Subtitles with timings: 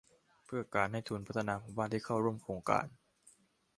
[0.45, 2.87] เพื่อการให้ทุนพัฒนาหมู่บ้านที่เข้าร่วมโครงการ